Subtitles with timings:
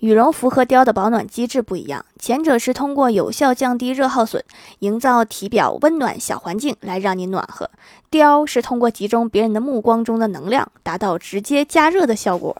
[0.00, 4.44] 羽绒服和貂的保暖机制不一样，前者是通过有效降低热耗损，
[4.80, 7.66] 营造体表温暖小环境来让你暖和；
[8.10, 12.54] 貂是通过集中别人的目光中的能量，达到直接加热的效果。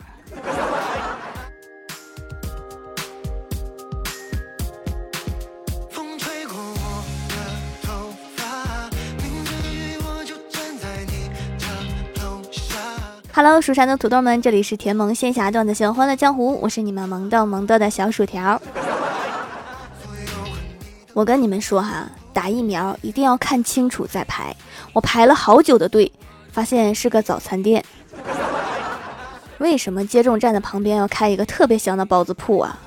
[13.36, 18.58] Hello，蜀山的土豆们，这里是甜萌仙侠段子秀《欢乐江湖》，我是你们萌豆萌豆的小薯条。
[21.12, 24.56] 我跟你们说哈，打疫苗一定要看清楚再排。
[24.94, 26.10] 我排了好久的队，
[26.50, 27.84] 发现是个早餐店。
[29.58, 32.78] 为什么接种站的旁边要开一个特别香的包子铺啊？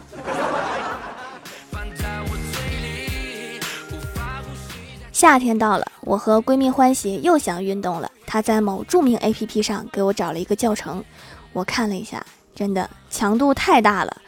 [5.19, 8.09] 夏天到了，我和闺蜜欢喜又想运动了。
[8.25, 11.03] 她在某著名 APP 上给我找了一个教程，
[11.51, 14.21] 我看了一下，真的强度太大了。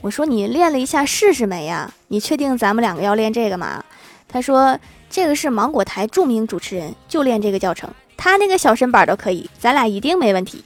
[0.00, 1.92] 我说你练了一下试试没呀？
[2.06, 3.84] 你确定咱们两个要练这个吗？
[4.26, 4.78] 她说
[5.10, 10.64] 这个是芒果台著名主持人，就练这个教程，他那个小身板都可以，咱俩一定没问题。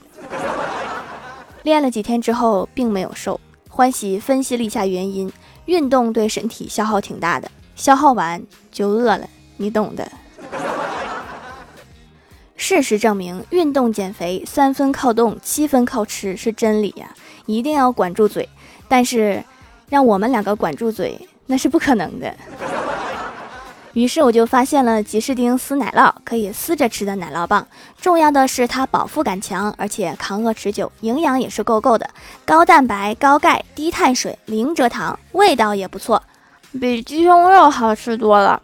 [1.63, 3.37] 练了几天之后，并没有瘦。
[3.67, 5.29] 欢喜分析了一下原因，
[5.65, 9.27] 运动对身体消耗挺大的，消耗完就饿了。
[9.63, 10.05] 你懂的。
[12.57, 17.07] 事实证明，运动减肥三分靠动，七分靠吃是真理呀！
[17.45, 18.47] 一定要管住嘴。
[18.89, 19.41] 但是，
[19.87, 22.35] 让我们两个管住嘴，那是不可能的。
[23.93, 27.65] 于是我就发现了吉士丁撕奶酪可以撕着吃的奶酪棒。
[28.01, 32.09] 重要的是它饱腹感强，而且抗饿持久，营养也是够够的，
[32.45, 36.21] 高蛋白、高钙、低碳水、零蔗糖，味道也不错，
[36.81, 38.61] 比鸡胸肉好吃多了。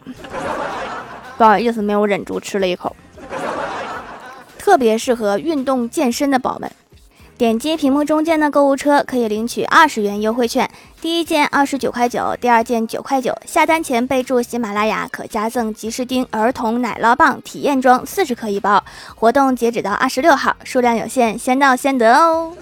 [1.40, 2.94] 不好意思，没有忍住吃了一口。
[4.58, 6.70] 特别适合运动健身的宝们，
[7.38, 13.34] 点击屏幕中间的购物车可以领取二十元优惠券，第一件二十九块九，第二件九块九。
[13.46, 18.84] 下单前备注喜马拉雅，可加赠吉士丁儿童奶酪棒体验装四十克一包。
[19.14, 22.54] 活动截止到二十六号，数量有限，先到先得哦。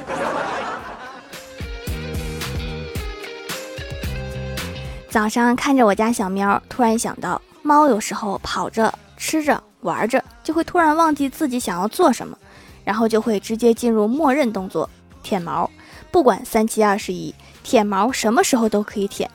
[5.11, 7.43] 早上看着我家小喵，突然想到。
[7.69, 12.35] 猫有时候跑着、吃着、玩着，就会突然忘记自己想要做什么，
[12.83, 14.89] 然后就会直接进入默认动作
[15.23, 15.71] 舔毛，
[16.11, 19.31] 不管三七二十一，舔毛什么时候都可以舔。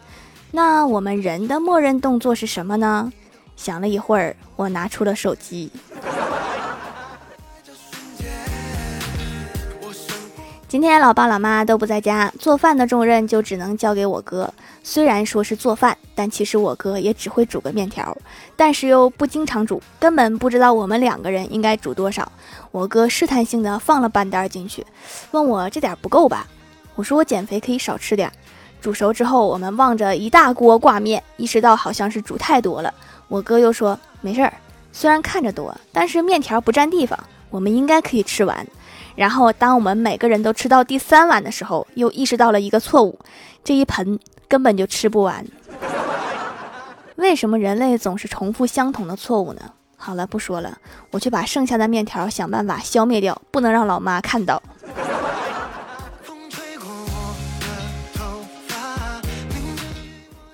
[0.50, 3.14] 那我们人的默认动作是什么呢？
[3.56, 5.70] 想了一会儿，我拿出了手机。
[10.74, 14.52] 今天老爸老妈都不在家，做饭的重任就只能交给我哥。
[14.82, 18.18] 虽然说是做饭，但其实我哥也只会煮个面条，
[18.56, 22.32] 但是又不经常煮，根本不知道我们两个人应该煮多少。
[22.72, 24.84] 我哥试探性的放了半袋进去，
[25.30, 26.48] 问我这点不够吧？
[26.96, 28.32] 我说我减肥可以少吃点。
[28.82, 32.92] 煮熟之后，我们望着一大锅挂面，意识到好像是煮太多了。
[33.28, 34.52] 我哥又说没事儿，
[34.92, 37.20] 虽然看着多，但是面条不占地方，
[37.52, 38.66] 我们应该可以吃完。
[39.16, 43.20] 然后，当我们每个人都吃到第三碗的时候，又意识到了一个错误：
[43.64, 45.46] 这一盆根本就吃不完。
[47.18, 49.62] 为什么人类总是重复相同的错误呢？
[49.96, 50.78] 好了，不说了，
[51.12, 54.62] 我去把剩下的面条想办法消灭掉，不能让老妈看到。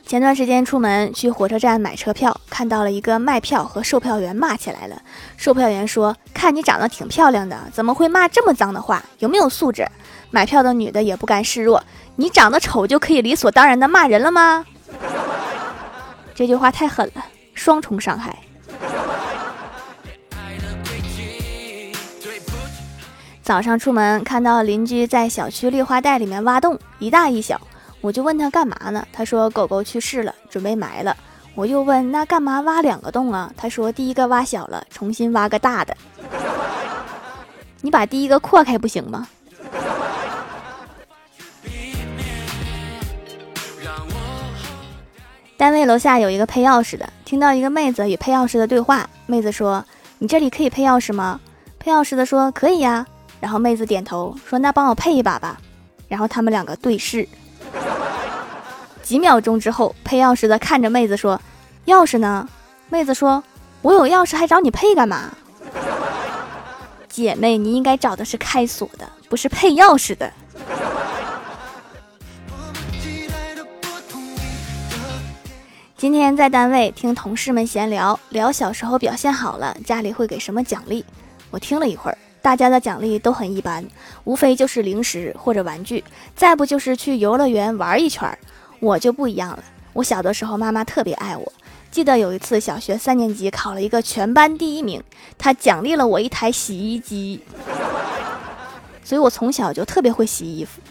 [0.09, 4.99] 前段时间出门去火车站买车票，看到了一个卖票和售票员骂起来了。
[5.37, 9.03] 售票员说：“看你长得挺漂亮的，怎么会骂这么脏的话？
[9.19, 9.87] 有没有素质？”
[10.31, 11.83] 买票的女的也不甘示弱
[12.17, 14.65] ：“你长得丑就可以理所当然的骂人了吗？”
[16.33, 18.35] 这句话太狠了，双重伤害。
[23.43, 27.61] 早上出门看到邻居在小区绿化带里面挖洞，一大一小。
[28.01, 29.05] 我就问他干嘛呢？
[29.11, 31.15] 他说狗狗去世了，准备埋了。
[31.55, 33.51] 我又问那干嘛挖两个洞啊？
[33.57, 35.95] 他说第一个挖小了，重新挖个大的。
[37.81, 39.27] 你把第一个扩开不行吗？
[45.57, 49.09] 单位楼下有一个配钥匙的，听到一个妹子与配钥匙的对话。
[49.25, 49.83] 妹子说
[50.19, 51.37] ：“你这里可以配钥匙吗？”
[51.77, 53.05] 配钥匙的说：“可以呀。”
[53.41, 55.59] 然后妹子点头说：“那帮我配一把吧。”
[56.07, 57.27] 然后他们两个对视。
[59.09, 61.41] 几秒钟之后，配钥匙的看着妹子说
[61.87, 62.47] ：“钥匙呢？”
[62.89, 63.43] 妹子说
[63.81, 65.31] ：“我有钥匙，还找你配干嘛？”
[67.09, 70.31] 姐妹，你应该找的是开锁的，不是配钥匙的。
[75.97, 81.03] 今天在单位听同事们闲聊，聊小时候表现好了，家里会给什么奖励。
[81.49, 83.83] 我听了一会儿，大家的奖励都很一般，
[84.25, 86.03] 无非就是零食或者玩具，
[86.35, 88.37] 再不就是去游乐园玩一圈儿。
[88.81, 91.51] 我就不一样了，我小的时候妈妈特别爱我，
[91.91, 95.03] 记得有一次小学三年级考了一个全班第一名，
[95.37, 97.41] 她奖励了我一台洗衣机，
[99.03, 100.81] 所以我从小就特别会洗衣服。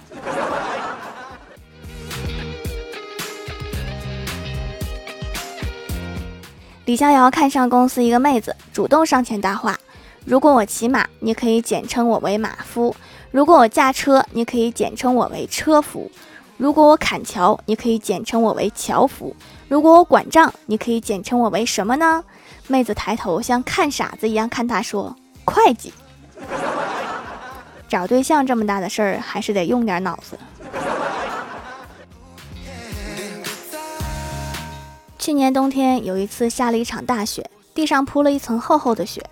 [6.84, 9.78] 李逍遥看上公司一个妹子，主动上前搭话
[10.24, 12.94] ：“如果我骑马，你可以简称我为马夫；
[13.30, 16.10] 如果我驾车，你可以简称我为车夫；
[16.58, 19.32] 如果我砍桥，你可以简称我为樵夫；
[19.68, 22.22] 如果我管账，你可以简称我为什么呢？”
[22.66, 25.16] 妹子抬头像看傻子一样看他，说
[25.46, 25.94] ：“会计。”
[27.88, 30.36] 找对象这么大的事儿，还是得用点脑子。
[35.16, 39.24] 去年冬天有一次下了一场大雪，地上铺了一层厚厚的雪。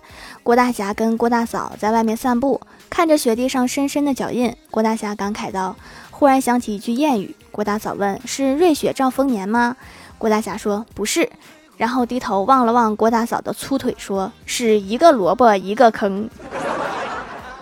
[0.43, 5.75] 郭大侠跟郭大嫂在外面散步，看着雪地上深深的脚印，郭大侠感慨道
[6.17, 9.77] ：“忽然想起一句谚语。”郭大嫂问：“是瑞雪兆丰年吗？”
[10.17, 11.29] 郭大侠说：“不是。”
[11.77, 16.27] 然后低头望了望郭大嫂的粗腿，说：“是一个萝卜一个坑，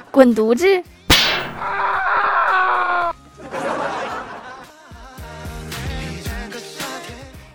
[0.10, 0.66] 滚犊子。”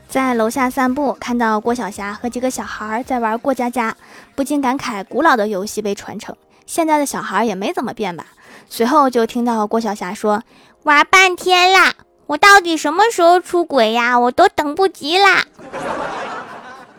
[0.07, 3.97] 在楼下散步，看到郭晓霞和几个小孩在玩过家家，
[4.35, 6.37] 不禁感慨古老的游戏被传承，
[6.67, 8.27] 现在的小孩也没怎么变吧。
[8.69, 10.43] 随后就听到郭晓霞说
[10.83, 11.93] ：“玩半天啦，
[12.27, 14.19] 我到底什么时候出轨呀？
[14.19, 15.45] 我都等不及啦！”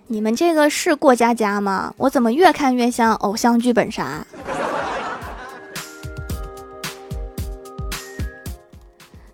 [0.06, 1.92] 你们这个是过家家吗？
[1.98, 4.24] 我怎么越看越像偶像剧本杀？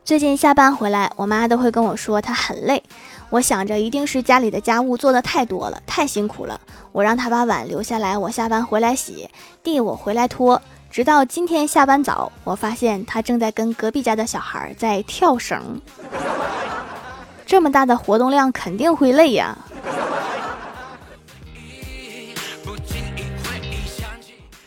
[0.06, 2.82] 最近下班回来，我妈都会跟我说她很累。
[3.30, 6.62] 我想着一定是家里的家务做的太多了，太辛苦了。
[6.94, 9.30] 我让她把碗留下来，我下班回来洗，
[9.62, 10.62] 地我回来拖。
[10.98, 15.80] 直到今天下班早，我发现他正在跟隔壁家的小孩在跳绳。
[17.46, 19.56] 这么大的活动量，肯定会累呀。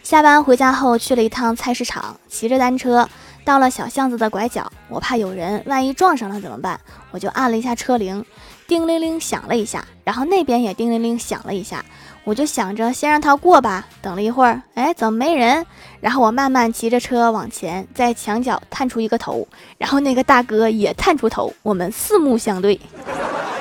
[0.05, 3.09] 下班回家后去了一趟菜市场，骑着单车
[3.45, 6.79] 到了小巷子的拐角，我怕有人，万一撞上了怎么办？
[7.11, 8.25] 我就按了一下车铃。
[8.69, 11.85] 叮铃铃响了一下，然后那边也叮铃铃响了一下，
[12.23, 13.85] 我就想着先让他过吧。
[14.01, 15.67] 等了一会儿，哎，怎么没人？
[16.01, 22.81] 然后我慢慢骑着车往前，在墙角探出一个头，然后那个大哥也探出头，我们四目相对。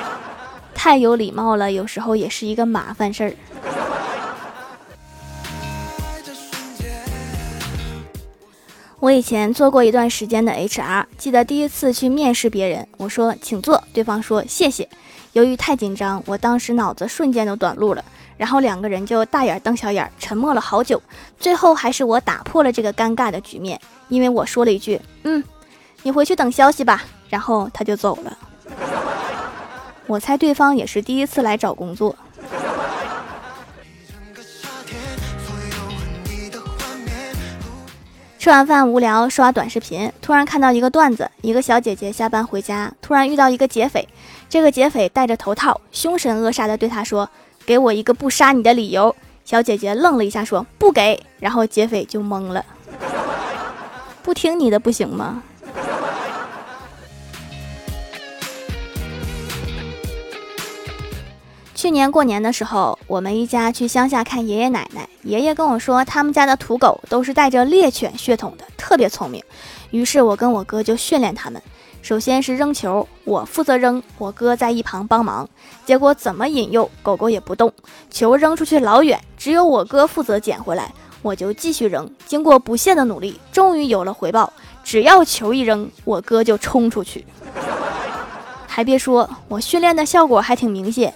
[0.74, 3.34] 太有礼貌了，有时候也是一个麻烦事儿。
[8.98, 14.86] 我以前做过一段时间的 HR，记得第一次去面试别人，我说请坐，对方说谢谢。
[15.32, 18.04] 由于太紧张，我当时脑子瞬间都短路了，
[18.40, 21.02] 然后两个人就大眼瞪小眼，沉默了好久。
[21.38, 23.78] 最后还是我打破了这个尴尬的局面，
[24.08, 25.44] 因为我说了一句：“嗯，
[26.02, 28.38] 你回去等消息吧。”然后他就走了。
[30.08, 32.16] 我猜对方也是第一次来找工作。
[38.38, 44.08] 吃完饭无聊刷短视频，突然看到一个段子：一个小姐姐下班回家，突然遇到一个劫匪。
[44.48, 47.28] 这个劫匪戴着头套，凶神恶煞地对她说
[47.70, 49.14] ：“给我一个不杀你的理由。”
[49.46, 52.66] 小姐姐愣了一下，说：“不给。”然后劫匪就懵了
[54.24, 55.40] ：“不听你的不行吗？”
[61.76, 65.08] 去年过年的时候，我们一家去乡下看爷爷奶奶。
[65.22, 69.40] 爷爷跟我说，他们家的土狗都是带着猎犬血统的，特别聪明。
[69.92, 71.62] 于是我跟我哥就训练他们。
[72.02, 75.48] 首先是扔球，我负责扔，我哥在一旁帮忙。
[75.84, 77.72] 结果怎么引诱，狗狗也不动，
[78.10, 80.92] 球扔出去老远，只有我哥负责捡回来。
[81.22, 84.50] 我就继续扔，经过不懈的努力，终于有了回报。
[84.82, 87.26] 只要球一扔，我哥就冲出去。
[88.66, 91.12] 还别说，我训练的效果还挺明显。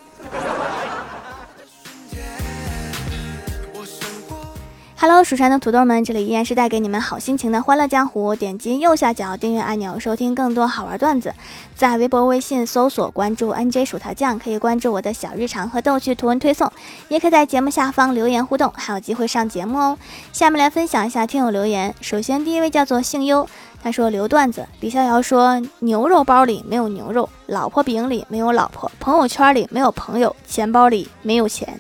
[5.07, 8.35] Hello，蜀山的土豆们，这里依然是带给你们好心情的欢乐江湖。
[8.35, 11.35] 点击右下角订阅按钮，收听更多好玩段子。
[11.77, 16.73] 在微博、微信搜索关注 NJ 薯条酱，可以关注我的小日常和逗趣图文推送，
[17.09, 19.99] 也可以在节目下方留言互动，还有机会上节目哦。
[20.33, 21.95] 下面来分享一下听友留言。
[22.01, 23.47] 首先第一位叫做姓优，
[23.83, 24.67] 他说留段子。
[24.81, 31.79] 李逍遥说牛肉包里没有牛肉，老婆饼里没有老婆，朋友圈里没有朋友，钱包里没有钱。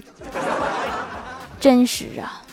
[1.58, 2.43] 真实啊。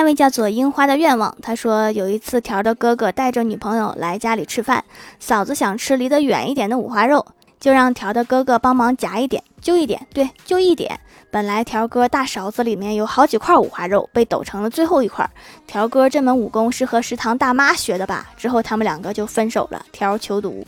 [0.00, 4.82] 一位叫做樱花的愿望，他说有一次条的哥哥带着女朋友来家里吃饭，
[5.18, 7.24] 嫂子想吃离得远一点的五花肉，
[7.60, 10.98] 就让条的哥哥帮忙夹一点，就一点，对，就一点。
[11.30, 15.28] 本来条哥大勺子里面有好几块五花肉，被抖成了最后一块。
[15.66, 18.28] 条哥这门武功是和食堂大妈学的吧？
[18.36, 19.84] 之后他们两个就分手了。
[19.92, 20.66] 条求读，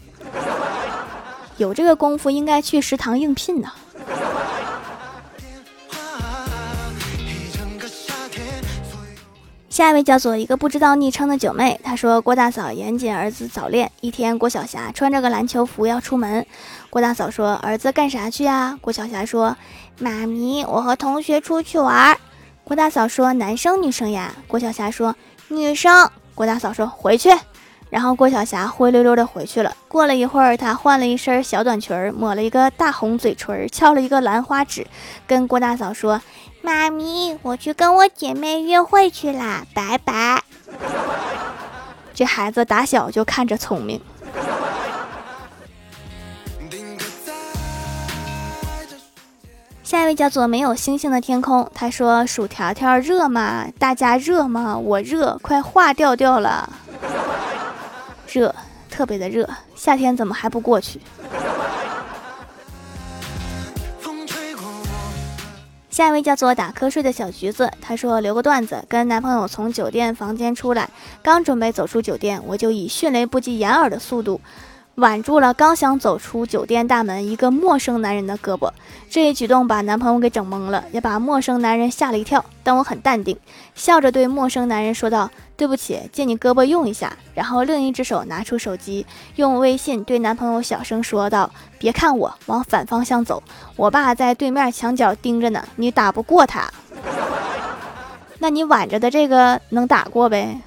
[1.57, 3.73] 有这个功夫应该去食堂应聘呢。
[9.73, 13.91] 下一位叫做一个不知道昵称的九妹，她说郭大嫂严谨儿子早恋。
[14.03, 16.45] 一天，郭晓霞穿着个篮球服要出门，
[16.91, 19.57] 郭大嫂说：“儿子干啥去啊？”郭晓霞说
[19.99, 22.15] ：“妈咪，我和同学出去玩。”
[22.65, 25.17] 郭大嫂说：“男生女生呀？”郭晓霞说
[25.49, 27.31] ：“女生。”郭大嫂说：“回去。”
[27.93, 29.77] 然后郭晓霞灰溜溜的回去了。
[29.87, 34.87] 过了一会儿，她换了一身小短裙，抹了一个大红嘴唇，翘了一个兰花指，
[35.27, 36.23] 跟郭大嫂说。
[36.63, 40.43] 妈咪，我去跟我姐妹约会去啦，拜拜。
[42.15, 44.01] 这孩子打小就看着聪明。
[49.83, 53.67] 下一位叫做没有星星的天空，他说：“薯条条热吗？
[53.79, 54.79] 大家热吗？
[54.79, 56.73] 我热，快化掉掉了。
[58.33, 58.55] 热，
[58.91, 61.01] 特别的热，夏天怎么还不过去？”
[65.91, 70.89] 下一位叫做打瞌睡的小橘子，他说留个段子，跟男朋友从酒店房间出来，
[71.23, 74.41] 刚准备走出酒店，我就以迅雷不及掩耳的速度。
[74.97, 78.71] 挽住了刚想走出酒店大门一个陌生男人的胳膊，
[79.09, 82.45] 这一举动把男朋友给整懵了，也把陌生男人吓了一跳。
[82.63, 83.37] 但我很淡定，
[83.75, 89.07] 笑着对陌生男人说道：“对不起，借你胳膊用一下。”然后另一只手拿出手机，
[89.37, 93.43] 用微信对男朋友小声说道：“别看我，往反方向走，
[93.77, 96.71] 我爸在对面墙角盯着呢，你打不过他。
[98.39, 100.61] 那你挽着的这个能打过呗？”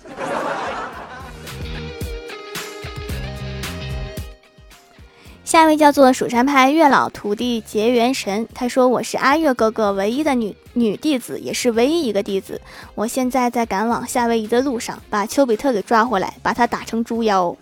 [5.55, 12.59] 下一位叫做蜀山派月老徒弟结缘神，他说：“我是阿月哥哥唯一的女女弟子，也是唯一一个弟子。
[12.93, 17.55] 我现在在赶往夏威夷的路上，把丘比特给抓回来，把他打成猪妖。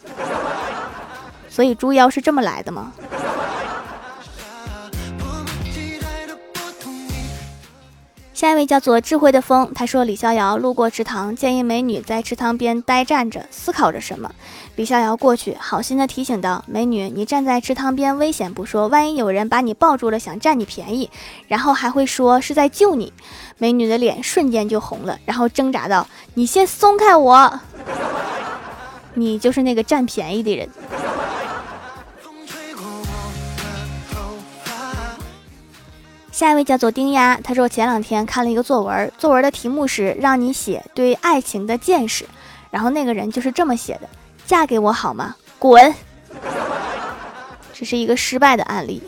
[1.48, 2.92] 所以猪妖是这么来的吗？”
[8.34, 14.32] 下一位叫做智慧的风，他说李逍遥路过池塘，见一美女在池塘边呆站着，思考着什么。
[14.76, 21.12] 李逍遥过去，好心的提醒道：“美女，你站在池塘边危险不说，万一有人把你抱住了，想占你便宜，
[21.48, 23.14] 然后还会说是在救你。”
[23.60, 27.60] 美女的脸瞬间就红了，然后挣扎道：“你先松开我，
[29.14, 30.68] 你就是那个占便宜的人。”
[36.34, 42.26] 下一位叫做丁丫，他说前两天看了一个作文，作文的题目是让你写对爱情的见识，
[42.72, 44.10] 然后那个人就是这么写的：
[44.44, 45.36] 嫁给我好吗？
[45.60, 45.94] 滚！
[47.72, 49.04] 这是一个失败的案例。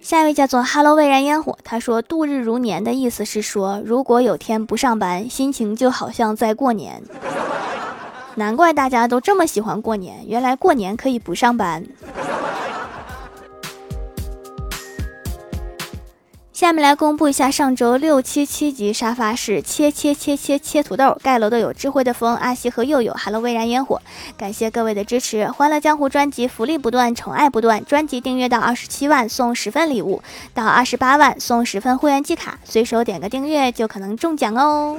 [0.00, 7.02] 下一位叫做 Hello 蔚然烟火，他说度日如年的意思是说，如果有天不上班，心情就好像在过年。
[8.36, 11.84] 难怪大家都这么喜欢过年，原来过年可以不上班。
[16.52, 24.02] 下面来公布一下上周六七七级沙发是切切切切切土豆盖楼的有智慧的风阿西和佑佑，Hello 蔚然烟火，
[24.36, 25.48] 感谢各位的支持。
[25.48, 30.22] 欢乐江湖专辑福利不断，宠爱不断，专辑订阅到二十七万送十份礼物，
[30.52, 34.98] 到二十八万送十份会员季卡，随手点个订阅就可能中奖哦。